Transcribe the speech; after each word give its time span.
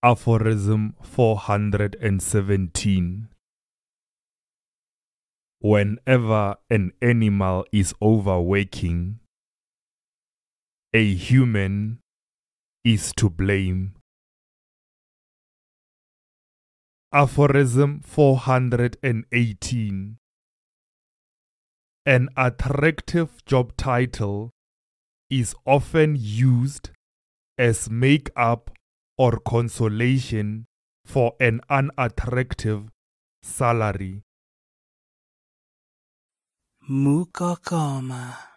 Aphorism 0.00 0.94
417 1.02 3.28
Whenever 5.58 6.54
an 6.70 6.92
animal 7.02 7.66
is 7.72 7.92
overworking, 8.00 9.18
a 10.94 11.14
human 11.14 11.98
is 12.84 13.12
to 13.16 13.28
blame. 13.28 13.96
Aphorism 17.12 18.00
418 18.04 20.16
An 22.06 22.28
attractive 22.36 23.44
job 23.46 23.76
title 23.76 24.50
is 25.28 25.56
often 25.66 26.16
used 26.16 26.90
as 27.58 27.90
make 27.90 28.30
up 28.36 28.70
or 29.18 29.40
consolation 29.40 30.66
for 31.04 31.34
an 31.40 31.60
unattractive 31.68 32.88
salary. 33.42 34.22
Mokokoma. 36.88 38.48